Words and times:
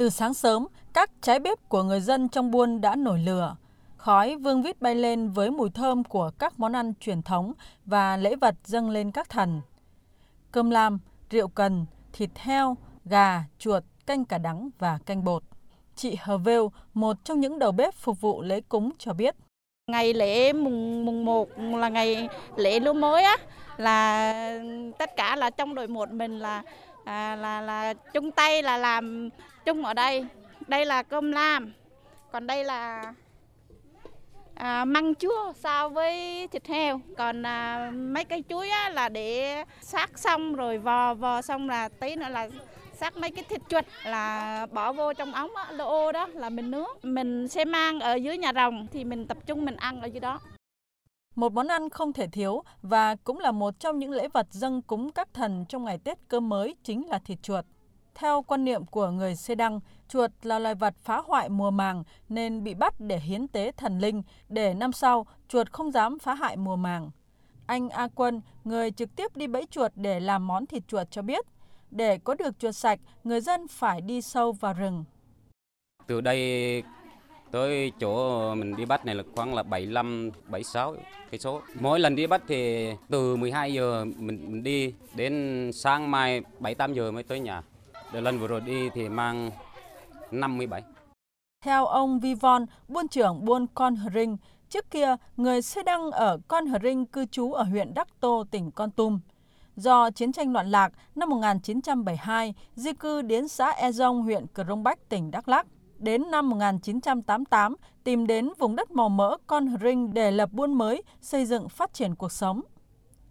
Từ 0.00 0.10
sáng 0.10 0.34
sớm, 0.34 0.66
các 0.92 1.10
trái 1.20 1.38
bếp 1.38 1.68
của 1.68 1.82
người 1.82 2.00
dân 2.00 2.28
trong 2.28 2.50
buôn 2.50 2.80
đã 2.80 2.96
nổi 2.96 3.18
lửa. 3.18 3.56
Khói 3.96 4.36
vương 4.36 4.62
vít 4.62 4.82
bay 4.82 4.94
lên 4.94 5.30
với 5.30 5.50
mùi 5.50 5.70
thơm 5.70 6.04
của 6.04 6.30
các 6.38 6.60
món 6.60 6.72
ăn 6.72 6.92
truyền 7.00 7.22
thống 7.22 7.52
và 7.84 8.16
lễ 8.16 8.36
vật 8.36 8.54
dâng 8.64 8.90
lên 8.90 9.10
các 9.10 9.28
thần. 9.28 9.60
Cơm 10.52 10.70
lam, 10.70 10.98
rượu 11.30 11.48
cần, 11.48 11.86
thịt 12.12 12.30
heo, 12.36 12.76
gà, 13.04 13.44
chuột, 13.58 13.82
canh 14.06 14.24
cà 14.24 14.38
đắng 14.38 14.70
và 14.78 14.98
canh 15.06 15.24
bột. 15.24 15.42
Chị 15.96 16.16
Hờ 16.20 16.38
Vêu, 16.38 16.72
một 16.94 17.16
trong 17.24 17.40
những 17.40 17.58
đầu 17.58 17.72
bếp 17.72 17.94
phục 17.94 18.20
vụ 18.20 18.42
lễ 18.42 18.60
cúng 18.60 18.90
cho 18.98 19.12
biết. 19.12 19.34
Ngày 19.90 20.14
lễ 20.14 20.52
mùng 20.52 21.04
mùng 21.06 21.24
1 21.24 21.48
là 21.58 21.88
ngày 21.88 22.28
lễ 22.56 22.80
lúa 22.80 22.92
mới 22.92 23.22
á 23.22 23.36
là 23.76 24.62
tất 24.98 25.16
cả 25.16 25.36
là 25.36 25.50
trong 25.50 25.74
đội 25.74 25.88
một 25.88 26.10
mình 26.12 26.38
là 26.38 26.62
à, 27.10 27.36
là 27.36 27.60
là 27.60 27.94
chung 27.94 28.30
tay 28.30 28.62
là 28.62 28.76
làm 28.76 29.30
chung 29.64 29.84
ở 29.84 29.94
đây. 29.94 30.26
Đây 30.66 30.84
là 30.84 31.02
cơm 31.02 31.32
lam. 31.32 31.72
Còn 32.32 32.46
đây 32.46 32.64
là 32.64 33.12
à, 34.54 34.84
măng 34.84 35.14
chua 35.14 35.52
sao 35.56 35.88
với 35.88 36.48
thịt 36.48 36.66
heo 36.66 37.00
còn 37.16 37.46
à, 37.46 37.90
mấy 37.94 38.24
cây 38.24 38.44
chuối 38.48 38.68
á, 38.68 38.88
là 38.88 39.08
để 39.08 39.64
xác 39.80 40.18
xong 40.18 40.54
rồi 40.54 40.78
vò 40.78 41.14
vò 41.14 41.42
xong 41.42 41.68
là 41.68 41.88
tí 41.88 42.16
nữa 42.16 42.28
là 42.28 42.48
xác 42.92 43.16
mấy 43.16 43.30
cái 43.30 43.44
thịt 43.48 43.60
chuột 43.68 43.84
là 44.04 44.66
bỏ 44.72 44.92
vô 44.92 45.12
trong 45.12 45.32
ống 45.32 45.56
á, 45.56 45.66
lô 45.72 45.88
ô 45.88 46.12
đó 46.12 46.26
là 46.34 46.50
mình 46.50 46.70
nướng 46.70 46.90
mình 47.02 47.48
sẽ 47.48 47.64
mang 47.64 48.00
ở 48.00 48.14
dưới 48.14 48.38
nhà 48.38 48.52
rồng 48.54 48.86
thì 48.92 49.04
mình 49.04 49.26
tập 49.26 49.38
trung 49.46 49.64
mình 49.64 49.76
ăn 49.76 50.00
ở 50.00 50.06
dưới 50.06 50.20
đó 50.20 50.40
một 51.34 51.52
món 51.52 51.68
ăn 51.68 51.90
không 51.90 52.12
thể 52.12 52.26
thiếu 52.26 52.62
và 52.82 53.16
cũng 53.24 53.38
là 53.38 53.52
một 53.52 53.80
trong 53.80 53.98
những 53.98 54.10
lễ 54.10 54.28
vật 54.28 54.46
dâng 54.50 54.82
cúng 54.82 55.12
các 55.12 55.28
thần 55.34 55.64
trong 55.68 55.84
ngày 55.84 55.98
Tết 55.98 56.18
cơm 56.28 56.48
mới 56.48 56.76
chính 56.84 57.08
là 57.08 57.18
thịt 57.18 57.42
chuột. 57.42 57.64
Theo 58.14 58.42
quan 58.42 58.64
niệm 58.64 58.86
của 58.86 59.10
người 59.10 59.34
Xê 59.36 59.54
Đăng, 59.54 59.80
chuột 60.08 60.30
là 60.42 60.58
loài 60.58 60.74
vật 60.74 60.94
phá 61.02 61.22
hoại 61.26 61.48
mùa 61.48 61.70
màng 61.70 62.04
nên 62.28 62.64
bị 62.64 62.74
bắt 62.74 62.94
để 62.98 63.18
hiến 63.18 63.48
tế 63.48 63.72
thần 63.72 63.98
linh 63.98 64.22
để 64.48 64.74
năm 64.74 64.92
sau 64.92 65.26
chuột 65.48 65.72
không 65.72 65.92
dám 65.92 66.18
phá 66.18 66.34
hại 66.34 66.56
mùa 66.56 66.76
màng. 66.76 67.10
Anh 67.66 67.88
A 67.88 68.08
Quân, 68.14 68.40
người 68.64 68.90
trực 68.90 69.16
tiếp 69.16 69.36
đi 69.36 69.46
bẫy 69.46 69.66
chuột 69.70 69.92
để 69.94 70.20
làm 70.20 70.46
món 70.46 70.66
thịt 70.66 70.88
chuột 70.88 71.10
cho 71.10 71.22
biết, 71.22 71.44
để 71.90 72.18
có 72.18 72.34
được 72.34 72.58
chuột 72.58 72.74
sạch, 72.76 73.00
người 73.24 73.40
dân 73.40 73.68
phải 73.68 74.00
đi 74.00 74.22
sâu 74.22 74.52
vào 74.52 74.72
rừng. 74.72 75.04
Từ 76.06 76.20
đây 76.20 76.82
tới 77.52 77.92
chỗ 78.00 78.54
mình 78.54 78.76
đi 78.76 78.84
bắt 78.84 79.06
này 79.06 79.14
là 79.14 79.22
khoảng 79.34 79.54
là 79.54 79.62
75 79.62 80.30
76 80.46 80.94
cái 81.30 81.38
số. 81.38 81.60
Mỗi 81.80 82.00
lần 82.00 82.16
đi 82.16 82.26
bắt 82.26 82.42
thì 82.48 82.90
từ 83.08 83.36
12 83.36 83.72
giờ 83.72 84.04
mình 84.04 84.52
mình 84.52 84.62
đi 84.62 84.94
đến 85.14 85.70
sáng 85.74 86.10
mai 86.10 86.42
7 86.58 86.74
8 86.74 86.94
giờ 86.94 87.10
mới 87.10 87.22
tới 87.22 87.40
nhà. 87.40 87.62
Để 88.12 88.20
lần 88.20 88.38
vừa 88.38 88.46
rồi 88.46 88.60
đi 88.60 88.90
thì 88.90 89.08
mang 89.08 89.50
57. 90.30 90.82
Theo 91.64 91.86
ông 91.86 92.20
Vivon, 92.20 92.66
buôn 92.88 93.08
trưởng 93.08 93.44
buôn 93.44 93.66
Con 93.74 93.96
Hring, 93.96 94.36
trước 94.68 94.90
kia 94.90 95.16
người 95.36 95.62
Sê 95.62 95.82
Đăng 95.82 96.10
ở 96.10 96.38
Con 96.48 96.66
Hring 96.66 97.06
cư 97.06 97.26
trú 97.26 97.52
ở 97.52 97.62
huyện 97.62 97.94
Đắc 97.94 98.08
Tô, 98.20 98.44
tỉnh 98.50 98.70
Con 98.70 98.90
Tum. 98.90 99.20
Do 99.76 100.10
chiến 100.10 100.32
tranh 100.32 100.52
loạn 100.52 100.70
lạc 100.70 100.92
năm 101.14 101.28
1972, 101.28 102.54
di 102.74 102.92
cư 102.92 103.22
đến 103.22 103.48
xã 103.48 103.70
E 103.70 103.92
Dông, 103.92 104.22
huyện 104.22 104.46
Cờ 104.46 104.64
Rông 104.64 104.82
Bách, 104.82 105.08
tỉnh 105.08 105.30
Đắk 105.30 105.48
Lắk. 105.48 105.66
Đến 106.00 106.30
năm 106.30 106.50
1988, 106.50 107.76
tìm 108.04 108.26
đến 108.26 108.48
vùng 108.58 108.76
đất 108.76 108.90
màu 108.90 109.08
mỡ 109.08 109.36
Con 109.46 109.76
Rinh 109.82 110.14
để 110.14 110.30
lập 110.30 110.52
buôn 110.52 110.74
mới, 110.74 111.02
xây 111.20 111.46
dựng 111.46 111.68
phát 111.68 111.92
triển 111.92 112.14
cuộc 112.14 112.32
sống. 112.32 112.60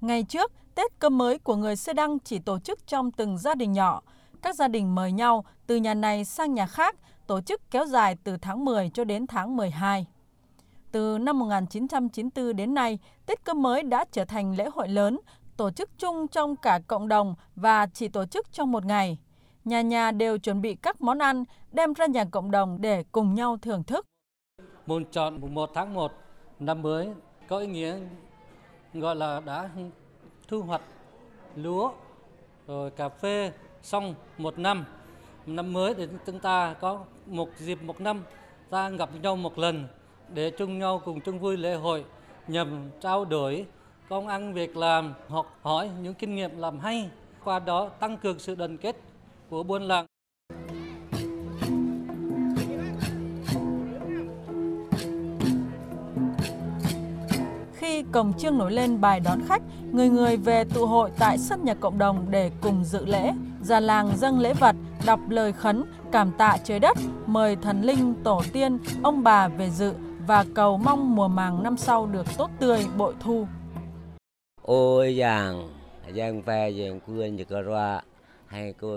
Ngày 0.00 0.22
trước, 0.22 0.52
Tết 0.74 0.98
cơm 0.98 1.18
mới 1.18 1.38
của 1.38 1.56
người 1.56 1.76
Sê 1.76 1.92
Đăng 1.92 2.18
chỉ 2.18 2.38
tổ 2.38 2.58
chức 2.58 2.86
trong 2.86 3.10
từng 3.10 3.38
gia 3.38 3.54
đình 3.54 3.72
nhỏ, 3.72 4.02
các 4.42 4.54
gia 4.54 4.68
đình 4.68 4.94
mời 4.94 5.12
nhau 5.12 5.44
từ 5.66 5.76
nhà 5.76 5.94
này 5.94 6.24
sang 6.24 6.54
nhà 6.54 6.66
khác, 6.66 6.96
tổ 7.26 7.40
chức 7.40 7.70
kéo 7.70 7.86
dài 7.86 8.16
từ 8.24 8.36
tháng 8.36 8.64
10 8.64 8.90
cho 8.94 9.04
đến 9.04 9.26
tháng 9.26 9.56
12. 9.56 10.06
Từ 10.92 11.18
năm 11.18 11.38
1994 11.38 12.56
đến 12.56 12.74
nay, 12.74 12.98
Tết 13.26 13.44
cơm 13.44 13.62
mới 13.62 13.82
đã 13.82 14.04
trở 14.12 14.24
thành 14.24 14.56
lễ 14.56 14.68
hội 14.74 14.88
lớn, 14.88 15.20
tổ 15.56 15.70
chức 15.70 15.90
chung 15.98 16.28
trong 16.28 16.56
cả 16.56 16.80
cộng 16.86 17.08
đồng 17.08 17.34
và 17.56 17.86
chỉ 17.86 18.08
tổ 18.08 18.24
chức 18.24 18.52
trong 18.52 18.72
một 18.72 18.84
ngày. 18.84 19.18
Nhà 19.66 19.80
nhà 19.80 20.10
đều 20.10 20.38
chuẩn 20.38 20.60
bị 20.60 20.74
các 20.74 21.00
món 21.00 21.18
ăn, 21.18 21.44
đem 21.72 21.92
ra 21.92 22.06
nhà 22.06 22.24
cộng 22.24 22.50
đồng 22.50 22.78
để 22.80 23.04
cùng 23.12 23.34
nhau 23.34 23.58
thưởng 23.62 23.84
thức. 23.84 24.06
Môn 24.86 25.04
chọn 25.10 25.40
mùng 25.40 25.54
1 25.54 25.70
tháng 25.74 25.94
1 25.94 26.12
năm 26.58 26.82
mới 26.82 27.08
có 27.48 27.58
ý 27.58 27.66
nghĩa 27.66 27.98
gọi 28.94 29.16
là 29.16 29.40
đã 29.40 29.70
thu 30.48 30.62
hoạch 30.62 30.80
lúa, 31.56 31.92
rồi 32.66 32.90
cà 32.90 33.08
phê, 33.08 33.52
xong 33.82 34.14
một 34.38 34.58
năm 34.58 34.84
năm 35.46 35.72
mới 35.72 35.94
thì 35.94 36.06
chúng 36.26 36.40
ta 36.40 36.74
có 36.80 37.04
một 37.26 37.48
dịp 37.58 37.82
một 37.82 38.00
năm 38.00 38.24
ta 38.70 38.90
gặp 38.90 39.10
nhau 39.22 39.36
một 39.36 39.58
lần 39.58 39.88
để 40.28 40.50
chung 40.50 40.78
nhau 40.78 41.02
cùng 41.04 41.20
chung 41.20 41.38
vui 41.38 41.56
lễ 41.56 41.74
hội 41.74 42.04
nhằm 42.48 42.90
trao 43.00 43.24
đổi 43.24 43.66
công 44.08 44.28
ăn 44.28 44.52
việc 44.52 44.76
làm 44.76 45.14
học 45.28 45.58
hỏi 45.62 45.90
những 46.02 46.14
kinh 46.14 46.36
nghiệm 46.36 46.58
làm 46.58 46.78
hay 46.78 47.10
qua 47.44 47.58
đó 47.58 47.88
tăng 47.88 48.16
cường 48.16 48.38
sự 48.38 48.54
đoàn 48.54 48.76
kết 48.76 48.96
của 49.50 49.62
buôn 49.62 49.82
làng 49.82 50.06
khi 57.96 58.04
cổng 58.12 58.32
chiêng 58.32 58.58
nổi 58.58 58.72
lên 58.72 59.00
bài 59.00 59.20
đón 59.20 59.40
khách, 59.48 59.62
người 59.92 60.08
người 60.08 60.36
về 60.36 60.64
tụ 60.64 60.86
hội 60.86 61.10
tại 61.18 61.38
sân 61.38 61.64
nhà 61.64 61.74
cộng 61.74 61.98
đồng 61.98 62.26
để 62.30 62.50
cùng 62.60 62.84
dự 62.84 63.06
lễ. 63.06 63.32
Già 63.62 63.80
làng 63.80 64.16
dâng 64.16 64.38
lễ 64.38 64.54
vật, 64.54 64.76
đọc 65.06 65.20
lời 65.28 65.52
khấn, 65.52 65.84
cảm 66.12 66.32
tạ 66.38 66.56
trời 66.64 66.78
đất, 66.78 66.96
mời 67.26 67.56
thần 67.56 67.82
linh, 67.82 68.14
tổ 68.24 68.42
tiên, 68.52 68.78
ông 69.02 69.22
bà 69.22 69.48
về 69.48 69.70
dự 69.70 69.92
và 70.26 70.44
cầu 70.54 70.78
mong 70.78 71.16
mùa 71.16 71.28
màng 71.28 71.62
năm 71.62 71.76
sau 71.76 72.06
được 72.06 72.26
tốt 72.38 72.50
tươi, 72.58 72.86
bội 72.96 73.14
thu. 73.20 73.46
Ôi 74.62 75.16
giàng, 75.16 75.68
giang 76.16 76.42
phe 76.42 76.72
giang 76.72 77.00
quyên 77.00 77.36
giật 77.36 77.48
ra 77.48 78.00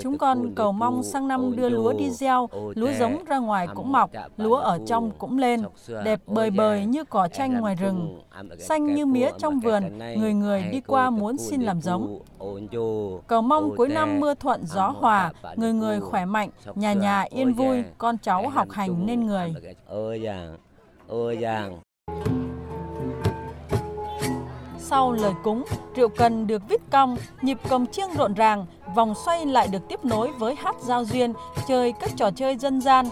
Chúng 0.00 0.18
con 0.18 0.54
cầu 0.54 0.72
mong 0.72 1.02
sang 1.02 1.28
năm 1.28 1.56
đưa 1.56 1.68
lúa 1.68 1.92
đi 1.92 2.10
gieo, 2.10 2.48
lúa 2.74 2.92
giống 2.98 3.24
ra 3.24 3.38
ngoài 3.38 3.68
cũng 3.74 3.92
mọc, 3.92 4.10
lúa 4.36 4.56
ở 4.56 4.78
trong 4.86 5.10
cũng 5.18 5.38
lên, 5.38 5.62
đẹp 6.04 6.20
bời 6.26 6.50
bời 6.50 6.86
như 6.86 7.04
cỏ 7.04 7.28
tranh 7.28 7.60
ngoài 7.60 7.74
rừng, 7.74 8.20
xanh 8.58 8.94
như 8.94 9.06
mía 9.06 9.30
trong 9.38 9.60
vườn, 9.60 9.98
người 9.98 10.34
người 10.34 10.62
đi 10.72 10.80
qua 10.80 11.10
muốn 11.10 11.38
xin 11.38 11.62
làm 11.62 11.80
giống. 11.80 12.18
Cầu 13.26 13.42
mong 13.42 13.76
cuối 13.76 13.88
năm 13.88 14.20
mưa 14.20 14.34
thuận 14.34 14.66
gió 14.66 14.94
hòa, 14.98 15.32
người 15.56 15.72
người 15.72 16.00
khỏe 16.00 16.24
mạnh, 16.24 16.50
nhà 16.74 16.92
nhà 16.92 17.24
yên 17.30 17.52
vui, 17.54 17.84
con 17.98 18.18
cháu 18.18 18.48
học 18.48 18.70
hành 18.70 19.06
nên 19.06 19.26
người. 19.26 19.54
Ôi 19.86 20.20
giàng, 20.22 20.56
ôi 21.08 21.38
giàng. 21.40 21.78
Sau 24.90 25.12
lời 25.12 25.32
cúng, 25.44 25.64
rượu 25.96 26.08
cần 26.08 26.46
được 26.46 26.62
vít 26.68 26.80
cong, 26.90 27.16
nhịp 27.42 27.58
cồng 27.68 27.86
chiêng 27.86 28.14
rộn 28.14 28.34
ràng, 28.34 28.66
vòng 28.94 29.14
xoay 29.24 29.46
lại 29.46 29.68
được 29.68 29.88
tiếp 29.88 30.04
nối 30.04 30.30
với 30.38 30.54
hát 30.54 30.76
giao 30.80 31.04
duyên, 31.04 31.32
chơi 31.68 31.92
các 32.00 32.10
trò 32.16 32.30
chơi 32.30 32.56
dân 32.56 32.80
gian. 32.80 33.06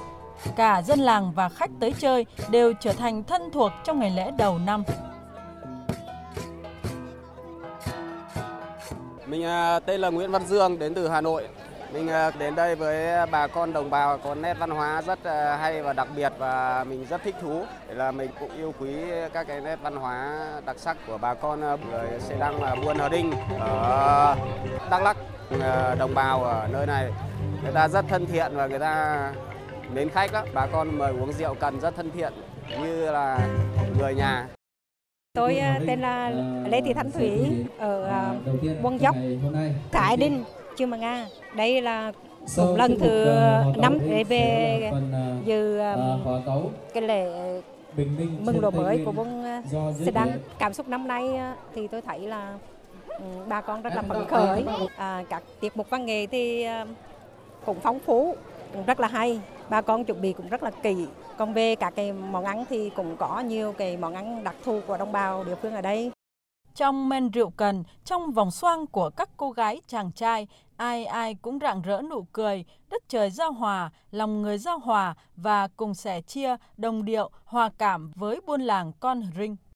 Cả 0.56 0.82
dân 0.82 1.00
làng 1.00 1.32
và 1.32 1.48
khách 1.48 1.70
tới 1.81 1.94
chơi 1.98 2.26
đều 2.50 2.72
trở 2.81 2.92
thành 2.92 3.25
thân 3.25 3.50
thuộc 3.50 3.72
trong 3.84 4.00
ngày 4.00 4.10
lễ 4.10 4.31
đầu 4.38 4.59
năm. 4.59 4.84
Mình 9.26 9.44
à, 9.44 9.81
tên 9.81 10.00
là 10.00 10.10
Nguyễn 10.10 10.31
Văn 10.31 10.47
Dương, 10.47 10.78
đến 10.78 10.94
từ 10.94 11.08
Hà 11.08 11.20
Nội. 11.20 11.48
Mình 11.97 12.09
ờ, 12.09 12.31
đến 12.39 12.55
đây 12.55 12.75
với 12.75 13.12
ờ, 13.12 13.27
bà 13.27 13.47
con 13.47 13.73
đồng 13.73 13.91
bào 13.91 14.19
có 14.19 14.34
nét 14.34 14.55
văn 14.59 14.71
hóa 14.71 15.03
rất 15.03 15.19
ờ, 15.25 15.57
hay 15.57 15.83
và 15.83 15.93
đặc 15.93 16.09
biệt 16.17 16.33
và 16.39 16.84
mình 16.84 17.07
rất 17.11 17.23
thích 17.23 17.34
thú. 17.41 17.65
Để 17.89 17.95
là 17.95 18.12
mình 18.12 18.31
cũng 18.41 18.57
yêu 18.57 18.75
quý 18.79 18.95
các 19.33 19.47
cái 19.47 19.61
nét 19.61 19.79
văn 19.83 19.97
hóa 19.97 20.39
đặc 20.67 20.79
sắc 20.79 20.97
của 21.06 21.19
bà 21.19 21.35
con 21.35 21.61
người 21.61 22.09
sẽ 22.19 22.37
đang 22.39 22.62
là 22.62 22.75
Buôn 22.75 22.99
Hờ 22.99 23.09
Đinh 23.09 23.33
ở 23.61 24.37
Đắk 24.91 25.03
Lắk. 25.03 25.17
Đồng 25.99 26.15
bào 26.15 26.45
ở 26.45 26.69
nơi 26.73 26.87
này 26.87 27.12
người 27.62 27.73
ta 27.73 27.89
rất 27.89 28.05
thân 28.09 28.27
thiện 28.27 28.56
và 28.56 28.67
người 28.67 28.79
ta 28.79 29.33
mến 29.95 30.09
khách 30.09 30.32
lắm. 30.32 30.47
Bà 30.55 30.67
con 30.67 30.99
mời 30.99 31.12
uống 31.12 31.32
rượu 31.32 31.55
cần 31.55 31.81
rất 31.81 31.97
thân 31.97 32.11
thiện 32.11 32.32
như 32.81 33.11
là 33.11 33.49
người 33.99 34.15
nhà. 34.15 34.47
Tôi 35.35 35.61
tên 35.87 36.00
là 36.00 36.31
Lê 36.70 36.81
Thị 36.81 36.94
Thanh 36.94 37.11
Thủy 37.11 37.65
ở 37.79 38.11
Buôn 38.82 39.00
Dốc, 39.00 39.17
Thái 39.93 40.17
Đinh, 40.17 40.44
Chương 40.76 40.90
Bằng 40.90 41.00
Nga. 41.00 41.26
Đây 41.55 41.82
là 41.82 42.12
một 42.56 42.75
lần 42.76 42.99
thứ 42.99 43.26
năm 43.76 43.99
để 44.11 44.25
về 44.25 44.90
dự 45.44 45.81
cái 46.94 47.02
lễ 47.02 47.31
mừng 48.40 48.61
đồ 48.61 48.70
mới 48.70 49.02
của 49.05 49.12
buôn 49.12 49.44
Sê 50.05 50.11
Đăng. 50.11 50.32
Cảm 50.58 50.73
xúc 50.73 50.88
năm 50.88 51.08
nay 51.08 51.31
thì 51.75 51.88
tôi 51.88 52.02
thấy 52.02 52.20
là 52.20 52.55
ừ, 53.08 53.25
bà 53.49 53.61
con 53.61 53.82
rất 53.82 53.93
là 53.96 54.02
phấn 54.02 54.26
khởi. 54.28 54.64
À, 54.96 55.25
các 55.28 55.43
tiết 55.61 55.76
mục 55.76 55.90
văn 55.90 56.06
nghệ 56.06 56.26
thì 56.26 56.67
cũng 57.67 57.81
phong 57.81 57.99
phú, 57.99 58.34
cũng 58.72 58.84
rất 58.84 59.00
là 59.00 59.08
hay. 59.08 59.40
Bà 59.69 59.81
con 59.81 60.05
chuẩn 60.05 60.20
bị 60.20 60.32
cũng 60.32 60.49
rất 60.49 60.62
là 60.62 60.70
kỳ. 60.82 61.06
Còn 61.37 61.52
về 61.52 61.75
các 61.75 61.93
cái 61.96 62.12
món 62.12 62.44
ăn 62.44 62.64
thì 62.70 62.90
cũng 62.96 63.17
có 63.17 63.40
nhiều 63.40 63.72
cái 63.72 63.96
món 63.96 64.14
ăn 64.14 64.44
đặc 64.44 64.55
thù 64.64 64.81
của 64.87 64.96
đồng 64.96 65.12
bào 65.12 65.44
địa 65.44 65.55
phương 65.62 65.75
ở 65.75 65.81
đây. 65.81 66.11
Trong 66.76 67.08
men 67.08 67.31
rượu 67.31 67.50
cần, 67.50 67.84
trong 68.05 68.32
vòng 68.32 68.50
xoang 68.50 68.87
của 68.87 69.11
các 69.11 69.31
cô 69.37 69.50
gái 69.50 69.81
chàng 69.87 70.12
trai, 70.12 70.46
ai 70.76 71.05
ai 71.05 71.34
cũng 71.34 71.58
rạng 71.58 71.82
rỡ 71.82 72.02
nụ 72.11 72.26
cười, 72.32 72.64
đất 72.90 73.02
trời 73.08 73.31
giao 73.31 73.52
hòa, 73.52 73.90
lòng 74.11 74.43
người 74.43 74.58
giao 74.58 74.78
hòa 74.78 75.14
và 75.37 75.69
cùng 75.76 75.94
sẻ 75.94 76.20
chia, 76.20 76.56
đồng 76.76 77.05
điệu, 77.05 77.31
hòa 77.44 77.70
cảm 77.78 78.12
với 78.14 78.40
buôn 78.46 78.61
làng 78.61 78.93
con 79.00 79.23
Rinh. 79.38 79.56